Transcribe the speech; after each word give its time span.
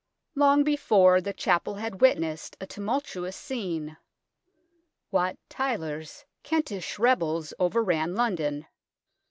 Long 0.33 0.63
before 0.63 1.21
the 1.21 1.31
chapel 1.31 1.75
had 1.75 2.01
witnessed 2.01 2.57
a 2.59 2.65
tumultuous 2.65 3.35
scene. 3.35 3.97
Wat 5.11 5.37
Tyler's 5.47 6.25
Kentish 6.41 6.97
rebels 6.97 7.53
overran 7.59 8.15
London. 8.15 8.65